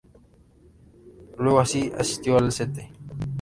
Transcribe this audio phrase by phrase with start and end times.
[1.37, 2.91] Luego asistió al St.